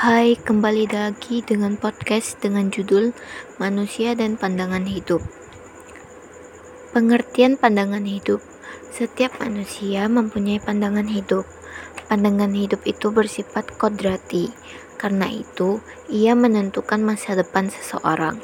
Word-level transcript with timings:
Hai, 0.00 0.32
kembali 0.32 0.88
lagi 0.96 1.44
dengan 1.44 1.76
podcast 1.76 2.40
dengan 2.40 2.72
judul 2.72 3.12
Manusia 3.60 4.16
dan 4.16 4.40
Pandangan 4.40 4.88
Hidup. 4.88 5.20
Pengertian 6.96 7.60
pandangan 7.60 8.08
hidup. 8.08 8.40
Setiap 8.88 9.36
manusia 9.44 10.08
mempunyai 10.08 10.56
pandangan 10.56 11.04
hidup. 11.04 11.44
Pandangan 12.08 12.48
hidup 12.56 12.80
itu 12.88 13.12
bersifat 13.12 13.76
kodrati. 13.76 14.48
Karena 14.96 15.28
itu, 15.28 15.84
ia 16.08 16.32
menentukan 16.32 17.04
masa 17.04 17.36
depan 17.36 17.68
seseorang. 17.68 18.40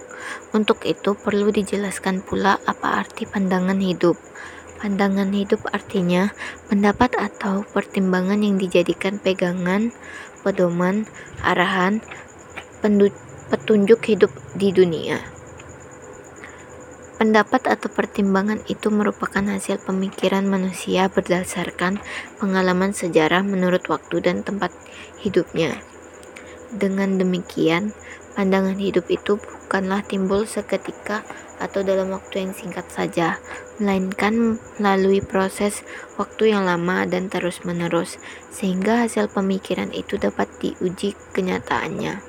Untuk 0.52 0.84
itu 0.84 1.16
perlu 1.16 1.48
dijelaskan 1.56 2.20
pula 2.20 2.60
apa 2.68 3.00
arti 3.00 3.24
pandangan 3.24 3.80
hidup. 3.80 4.20
Pandangan 4.76 5.32
hidup 5.32 5.64
artinya 5.72 6.36
pendapat 6.68 7.16
atau 7.16 7.64
pertimbangan 7.72 8.44
yang 8.44 8.60
dijadikan 8.60 9.16
pegangan 9.16 9.88
pedoman, 10.46 11.10
arahan, 11.42 11.98
petunjuk 13.50 13.98
hidup 14.06 14.30
di 14.54 14.70
dunia. 14.70 15.18
Pendapat 17.18 17.66
atau 17.66 17.90
pertimbangan 17.90 18.62
itu 18.70 18.92
merupakan 18.94 19.42
hasil 19.42 19.82
pemikiran 19.82 20.46
manusia 20.46 21.10
berdasarkan 21.10 21.98
pengalaman 22.38 22.94
sejarah 22.94 23.42
menurut 23.42 23.88
waktu 23.90 24.22
dan 24.22 24.46
tempat 24.46 24.70
hidupnya. 25.18 25.82
Dengan 26.70 27.18
demikian, 27.18 27.90
pandangan 28.36 28.76
hidup 28.76 29.08
itu 29.08 29.40
bukanlah 29.40 30.04
timbul 30.04 30.44
seketika 30.44 31.24
atau 31.56 31.80
dalam 31.80 32.12
waktu 32.12 32.44
yang 32.44 32.52
singkat 32.52 32.84
saja, 32.92 33.40
melainkan 33.80 34.60
melalui 34.76 35.24
proses 35.24 35.82
waktu 36.20 36.52
yang 36.52 36.68
lama 36.68 37.08
dan 37.08 37.32
terus-menerus, 37.32 38.20
sehingga 38.52 39.08
hasil 39.08 39.32
pemikiran 39.32 39.88
itu 39.96 40.20
dapat 40.20 40.46
diuji 40.60 41.16
kenyataannya. 41.32 42.20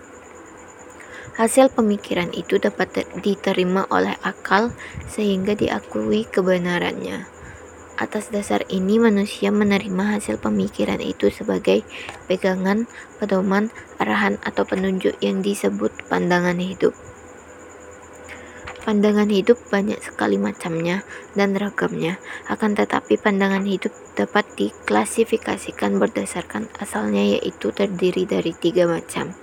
Hasil 1.37 1.69
pemikiran 1.69 2.33
itu 2.33 2.57
dapat 2.57 3.05
diterima 3.21 3.85
oleh 3.93 4.17
akal, 4.25 4.73
sehingga 5.05 5.53
diakui 5.53 6.25
kebenarannya. 6.25 7.36
Atas 7.97 8.29
dasar 8.29 8.61
ini, 8.69 9.01
manusia 9.01 9.49
menerima 9.49 10.21
hasil 10.21 10.37
pemikiran 10.37 11.01
itu 11.01 11.33
sebagai 11.33 11.81
pegangan, 12.29 12.85
pedoman, 13.17 13.73
arahan, 13.97 14.37
atau 14.45 14.69
penunjuk 14.69 15.17
yang 15.17 15.41
disebut 15.41 15.89
pandangan 16.05 16.61
hidup. 16.61 16.93
Pandangan 18.85 19.33
hidup 19.33 19.57
banyak 19.73 19.97
sekali 19.97 20.37
macamnya 20.37 21.01
dan 21.33 21.57
ragamnya, 21.57 22.21
akan 22.45 22.77
tetapi 22.77 23.17
pandangan 23.17 23.65
hidup 23.65 23.89
dapat 24.13 24.45
diklasifikasikan 24.53 25.97
berdasarkan 25.97 26.69
asalnya 26.77 27.41
yaitu 27.41 27.73
terdiri 27.73 28.29
dari 28.29 28.53
tiga 28.53 28.85
macam. 28.85 29.33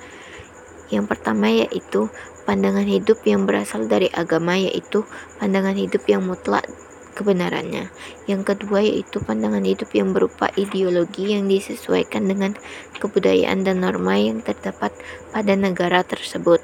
Yang 0.94 1.10
pertama 1.10 1.50
yaitu 1.50 2.06
pandangan 2.46 2.86
hidup 2.86 3.18
yang 3.26 3.50
berasal 3.50 3.90
dari 3.90 4.06
agama 4.14 4.54
yaitu 4.54 5.02
pandangan 5.42 5.74
hidup 5.74 6.06
yang 6.06 6.22
mutlak 6.22 6.70
kebenarannya. 7.14 7.88
Yang 8.26 8.42
kedua 8.52 8.82
yaitu 8.82 9.22
pandangan 9.22 9.62
hidup 9.62 9.88
yang 9.94 10.10
berupa 10.10 10.50
ideologi 10.58 11.32
yang 11.32 11.46
disesuaikan 11.46 12.26
dengan 12.26 12.58
kebudayaan 12.98 13.62
dan 13.62 13.80
norma 13.80 14.18
yang 14.18 14.42
terdapat 14.42 14.90
pada 15.30 15.54
negara 15.54 16.02
tersebut. 16.02 16.58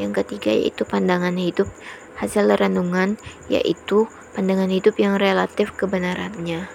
Yang 0.00 0.24
ketiga 0.24 0.56
yaitu 0.56 0.88
pandangan 0.88 1.36
hidup 1.36 1.68
hasil 2.16 2.48
renungan, 2.48 3.20
yaitu 3.52 4.08
pandangan 4.32 4.72
hidup 4.72 4.96
yang 4.96 5.20
relatif 5.20 5.76
kebenarannya. 5.76 6.70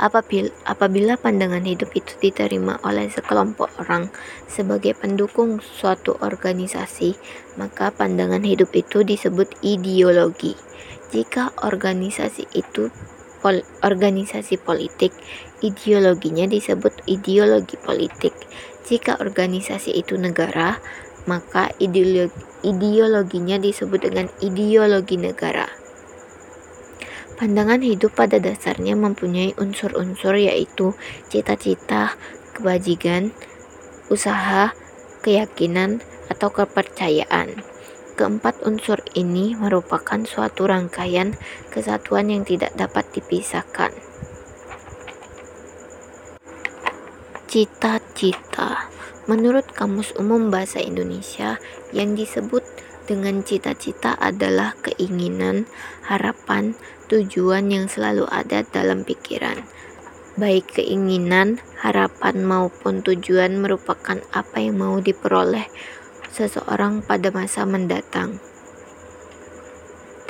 Apabila, 0.00 0.48
apabila 0.64 1.20
pandangan 1.20 1.60
hidup 1.60 1.92
itu 1.92 2.16
diterima 2.24 2.80
oleh 2.88 3.12
sekelompok 3.12 3.68
orang 3.84 4.08
sebagai 4.48 4.96
pendukung 4.96 5.60
suatu 5.60 6.16
organisasi, 6.24 7.20
maka 7.60 7.92
pandangan 7.92 8.40
hidup 8.40 8.72
itu 8.72 9.04
disebut 9.04 9.52
ideologi. 9.60 10.56
Jika 11.10 11.50
organisasi 11.66 12.46
itu 12.54 12.94
pol, 13.42 13.66
organisasi 13.82 14.62
politik, 14.62 15.10
ideologinya 15.58 16.46
disebut 16.46 17.02
ideologi 17.10 17.74
politik. 17.80 18.32
Jika 18.86 19.18
organisasi 19.18 19.90
itu 19.94 20.14
negara, 20.14 20.78
maka 21.26 21.74
ideologi, 21.82 22.32
ideologinya 22.62 23.58
disebut 23.58 24.00
dengan 24.06 24.30
ideologi 24.38 25.18
negara. 25.18 25.66
Pandangan 27.40 27.80
hidup 27.80 28.12
pada 28.12 28.36
dasarnya 28.36 28.94
mempunyai 28.94 29.56
unsur-unsur 29.56 30.36
yaitu 30.36 30.92
cita-cita, 31.32 32.14
kebajikan, 32.52 33.32
usaha, 34.12 34.76
keyakinan, 35.24 36.04
atau 36.30 36.52
kepercayaan. 36.54 37.69
Keempat 38.20 38.68
unsur 38.68 39.00
ini 39.16 39.56
merupakan 39.56 40.20
suatu 40.28 40.68
rangkaian 40.68 41.32
kesatuan 41.72 42.28
yang 42.28 42.44
tidak 42.44 42.68
dapat 42.76 43.08
dipisahkan. 43.16 43.96
Cita-cita 47.48 48.92
Menurut 49.24 49.72
Kamus 49.72 50.12
Umum 50.20 50.52
Bahasa 50.52 50.84
Indonesia, 50.84 51.56
yang 51.96 52.12
disebut 52.12 52.60
dengan 53.08 53.40
cita-cita 53.40 54.12
adalah 54.20 54.76
keinginan, 54.84 55.64
harapan, 56.04 56.76
tujuan 57.08 57.72
yang 57.72 57.88
selalu 57.88 58.28
ada 58.28 58.68
dalam 58.68 59.00
pikiran. 59.00 59.64
Baik 60.36 60.76
keinginan, 60.76 61.56
harapan 61.80 62.44
maupun 62.44 63.00
tujuan 63.00 63.64
merupakan 63.64 64.20
apa 64.28 64.56
yang 64.60 64.76
mau 64.76 65.00
diperoleh 65.00 65.72
seseorang 66.30 67.02
pada 67.02 67.34
masa 67.34 67.66
mendatang. 67.66 68.38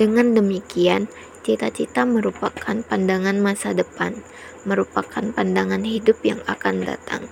Dengan 0.00 0.32
demikian, 0.32 1.12
cita-cita 1.44 2.08
merupakan 2.08 2.80
pandangan 2.88 3.36
masa 3.36 3.76
depan, 3.76 4.16
merupakan 4.64 5.20
pandangan 5.20 5.84
hidup 5.84 6.16
yang 6.24 6.40
akan 6.48 6.88
datang. 6.88 7.28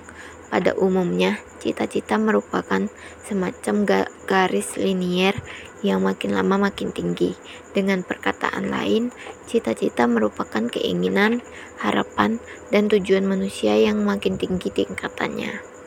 Pada 0.49 0.73
umumnya, 0.81 1.41
cita-cita 1.61 2.17
merupakan 2.17 2.89
semacam 3.25 3.77
garis 4.25 4.81
linier 4.81 5.37
yang 5.85 6.01
makin 6.01 6.33
lama 6.33 6.69
makin 6.69 6.89
tinggi. 6.93 7.37
Dengan 7.77 8.01
perkataan 8.01 8.73
lain, 8.73 9.13
cita-cita 9.45 10.09
merupakan 10.09 10.65
keinginan, 10.73 11.45
harapan, 11.81 12.41
dan 12.73 12.89
tujuan 12.89 13.29
manusia 13.29 13.77
yang 13.77 14.01
makin 14.09 14.41
tinggi 14.41 14.73
tingkatannya. 14.73 15.78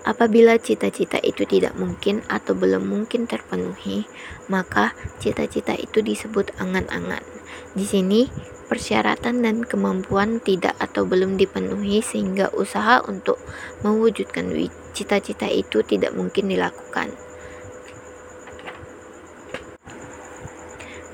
Apabila 0.00 0.56
cita-cita 0.56 1.20
itu 1.20 1.44
tidak 1.44 1.76
mungkin 1.76 2.24
atau 2.32 2.56
belum 2.56 2.88
mungkin 2.88 3.28
terpenuhi, 3.28 4.08
maka 4.48 4.96
cita-cita 5.20 5.76
itu 5.76 6.00
disebut 6.00 6.56
angan-angan. 6.56 7.20
Di 7.76 7.84
sini, 7.84 8.24
persyaratan 8.72 9.44
dan 9.44 9.66
kemampuan 9.66 10.40
tidak 10.40 10.72
atau 10.80 11.04
belum 11.04 11.36
dipenuhi 11.36 12.00
sehingga 12.00 12.48
usaha 12.56 13.04
untuk 13.04 13.36
mewujudkan 13.84 14.48
cita-cita 14.96 15.50
itu 15.50 15.84
tidak 15.84 16.16
mungkin 16.16 16.48
dilakukan. 16.48 17.12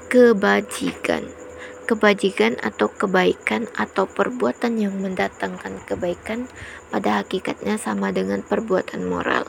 Kebajikan 0.07 1.46
Kebajikan 1.87 2.59
atau 2.67 2.91
kebaikan 2.91 3.71
atau 3.79 4.11
perbuatan 4.11 4.75
yang 4.75 4.99
mendatangkan 4.99 5.87
kebaikan 5.87 6.51
pada 6.91 7.23
hakikatnya 7.23 7.79
sama 7.79 8.11
dengan 8.11 8.43
perbuatan 8.43 9.07
moral, 9.07 9.47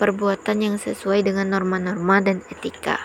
perbuatan 0.00 0.64
yang 0.64 0.76
sesuai 0.80 1.20
dengan 1.28 1.52
norma-norma 1.52 2.24
dan 2.24 2.40
etika. 2.48 2.96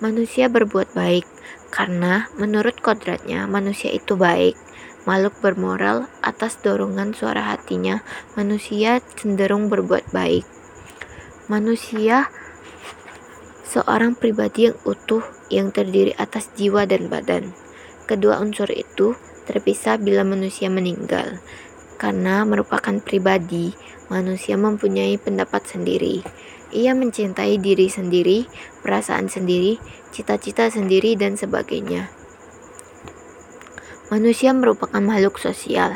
Manusia 0.00 0.48
berbuat 0.48 0.96
baik 0.96 1.28
karena 1.68 2.32
menurut 2.40 2.80
kodratnya 2.80 3.44
manusia 3.44 3.92
itu 3.92 4.16
baik, 4.16 4.56
makhluk 5.04 5.36
bermoral 5.44 6.08
atas 6.24 6.56
dorongan 6.56 7.12
suara 7.12 7.52
hatinya, 7.52 8.00
manusia 8.32 9.04
cenderung 9.20 9.68
berbuat 9.68 10.08
baik. 10.08 10.48
Manusia 11.52 12.32
seorang 13.68 14.16
pribadi 14.16 14.72
yang 14.72 14.78
utuh 14.88 15.20
yang 15.52 15.68
terdiri 15.68 16.16
atas 16.16 16.48
jiwa 16.56 16.88
dan 16.88 17.12
badan. 17.12 17.52
Kedua 18.10 18.42
unsur 18.42 18.66
itu 18.74 19.14
terpisah 19.46 19.94
bila 19.94 20.26
manusia 20.26 20.66
meninggal. 20.66 21.38
Karena 21.94 22.42
merupakan 22.42 22.98
pribadi, 22.98 23.70
manusia 24.10 24.58
mempunyai 24.58 25.14
pendapat 25.14 25.62
sendiri. 25.62 26.26
Ia 26.74 26.98
mencintai 26.98 27.62
diri 27.62 27.86
sendiri, 27.86 28.50
perasaan 28.82 29.30
sendiri, 29.30 29.78
cita-cita 30.10 30.66
sendiri, 30.66 31.14
dan 31.14 31.38
sebagainya. 31.38 32.10
Manusia 34.10 34.50
merupakan 34.50 34.98
makhluk 34.98 35.38
sosial. 35.38 35.94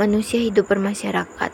Manusia 0.00 0.40
hidup 0.40 0.64
bermasyarakat. 0.64 1.52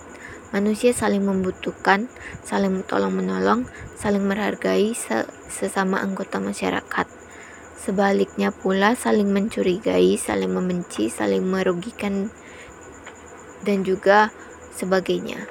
Manusia 0.55 0.95
saling 0.95 1.27
membutuhkan, 1.27 2.07
saling 2.47 2.87
tolong-menolong, 2.87 3.67
saling 3.99 4.23
menghargai 4.23 4.95
sesama 5.51 5.99
anggota 5.99 6.39
masyarakat. 6.39 7.16
Sebaliknya 7.77 8.51
pula 8.51 8.97
saling 8.97 9.31
mencurigai, 9.31 10.17
saling 10.17 10.51
membenci, 10.51 11.13
saling 11.13 11.45
merugikan 11.45 12.33
dan 13.63 13.85
juga 13.85 14.33
sebagainya. 14.75 15.47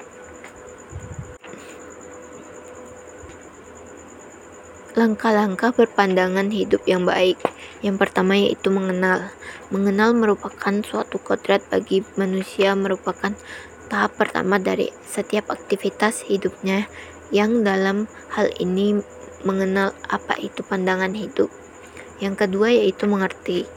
Langkah-langkah 4.96 5.76
berpandangan 5.76 6.48
hidup 6.48 6.80
yang 6.88 7.04
baik. 7.04 7.36
Yang 7.84 7.96
pertama 8.00 8.32
yaitu 8.40 8.72
mengenal. 8.72 9.28
Mengenal 9.68 10.16
merupakan 10.16 10.80
suatu 10.80 11.20
kodrat 11.20 11.60
bagi 11.68 12.00
manusia 12.16 12.72
merupakan 12.72 13.36
tahap 13.92 14.16
pertama 14.16 14.56
dari 14.56 14.88
setiap 15.04 15.52
aktivitas 15.52 16.24
hidupnya 16.24 16.88
yang 17.28 17.60
dalam 17.60 18.08
hal 18.32 18.48
ini 18.56 19.04
mengenal 19.44 19.92
apa 20.08 20.40
itu 20.40 20.64
pandangan 20.64 21.12
hidup. 21.12 21.52
Yang 22.22 22.46
kedua 22.46 22.72
yaitu 22.72 23.04
mengerti. 23.04 23.68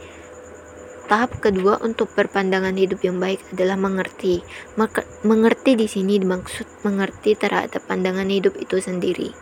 Tahap 1.10 1.42
kedua 1.42 1.82
untuk 1.82 2.14
berpandangan 2.14 2.78
hidup 2.78 3.02
yang 3.02 3.18
baik 3.18 3.42
adalah 3.50 3.74
mengerti. 3.74 4.46
Mengerti 5.26 5.74
di 5.74 5.90
sini 5.90 6.22
dimaksud 6.22 6.86
mengerti 6.86 7.34
terhadap 7.34 7.82
pandangan 7.90 8.30
hidup 8.30 8.54
itu 8.54 8.78
sendiri. 8.78 9.34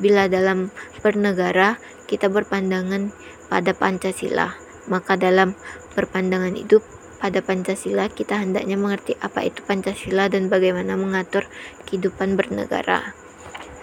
Bila 0.00 0.32
dalam 0.32 0.72
bernegara 1.04 1.76
kita 2.08 2.32
berpandangan 2.32 3.12
pada 3.52 3.76
Pancasila, 3.76 4.56
maka 4.88 5.20
dalam 5.20 5.52
berpandangan 5.92 6.56
hidup 6.56 6.80
pada 7.20 7.44
Pancasila 7.44 8.08
kita 8.08 8.40
hendaknya 8.40 8.80
mengerti 8.80 9.12
apa 9.20 9.44
itu 9.44 9.60
Pancasila 9.60 10.32
dan 10.32 10.48
bagaimana 10.48 10.96
mengatur 10.96 11.44
kehidupan 11.84 12.40
bernegara. 12.40 13.12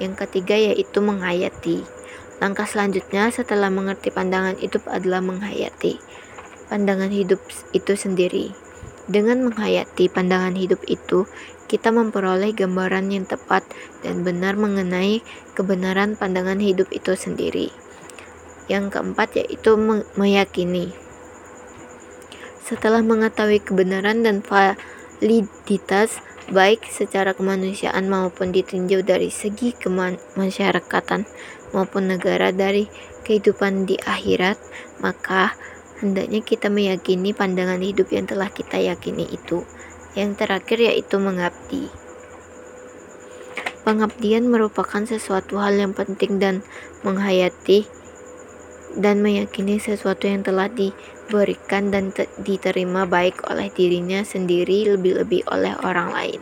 Yang 0.02 0.26
ketiga 0.26 0.58
yaitu 0.58 1.06
menghayati. 1.06 1.86
Langkah 2.38 2.70
selanjutnya 2.70 3.34
setelah 3.34 3.74
mengerti 3.74 4.14
pandangan 4.14 4.58
hidup 4.62 4.86
adalah 4.86 5.26
menghayati 5.26 5.98
pandangan 6.68 7.12
hidup 7.12 7.40
itu 7.72 7.94
sendiri. 7.96 8.52
Dengan 9.08 9.48
menghayati 9.48 10.12
pandangan 10.12 10.54
hidup 10.60 10.84
itu, 10.84 11.24
kita 11.72 11.96
memperoleh 11.96 12.52
gambaran 12.52 13.08
yang 13.12 13.24
tepat 13.24 13.64
dan 14.04 14.28
benar 14.28 14.60
mengenai 14.60 15.24
kebenaran 15.56 16.20
pandangan 16.20 16.60
hidup 16.60 16.92
itu 16.92 17.16
sendiri. 17.16 17.72
Yang 18.68 19.00
keempat 19.00 19.40
yaitu 19.40 19.80
meyakini. 20.20 20.92
Setelah 22.68 23.00
mengetahui 23.00 23.64
kebenaran 23.64 24.28
dan 24.28 24.44
validitas 24.44 26.20
baik 26.48 26.88
secara 26.88 27.36
kemanusiaan 27.36 28.08
maupun 28.08 28.56
ditinjau 28.56 29.04
dari 29.04 29.28
segi 29.28 29.76
kemasyarakatan 29.76 31.28
maupun 31.76 32.08
negara 32.08 32.56
dari 32.56 32.88
kehidupan 33.28 33.84
di 33.84 34.00
akhirat, 34.00 34.56
maka 35.04 35.52
hendaknya 36.00 36.40
kita 36.40 36.72
meyakini 36.72 37.36
pandangan 37.36 37.84
hidup 37.84 38.08
yang 38.16 38.24
telah 38.24 38.48
kita 38.48 38.80
yakini 38.80 39.28
itu. 39.28 39.68
Yang 40.16 40.46
terakhir 40.46 40.78
yaitu 40.82 41.22
mengabdi. 41.22 41.92
Pengabdian 43.86 44.50
merupakan 44.50 45.04
sesuatu 45.06 45.62
hal 45.62 45.78
yang 45.78 45.94
penting 45.94 46.42
dan 46.42 46.66
menghayati 47.06 47.88
dan 48.98 49.22
meyakini 49.22 49.78
sesuatu 49.78 50.26
yang 50.26 50.42
telah 50.42 50.68
diberikan 51.28 51.92
dan 51.92 52.16
diterima 52.40 53.04
baik 53.04 53.44
oleh 53.52 53.68
dirinya 53.68 54.24
sendiri 54.24 54.96
lebih-lebih 54.96 55.44
oleh 55.52 55.76
orang 55.84 56.16
lain. 56.16 56.40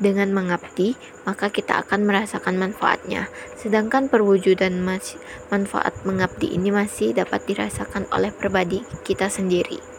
Dengan 0.00 0.34
mengabdi, 0.34 0.98
maka 1.28 1.52
kita 1.52 1.84
akan 1.84 2.08
merasakan 2.08 2.58
manfaatnya. 2.58 3.30
Sedangkan 3.54 4.10
perwujudan 4.10 4.82
manfaat 5.52 5.94
mengabdi 6.02 6.56
ini 6.56 6.74
masih 6.74 7.14
dapat 7.14 7.44
dirasakan 7.46 8.08
oleh 8.10 8.34
pribadi 8.34 8.82
kita 9.06 9.30
sendiri. 9.30 9.91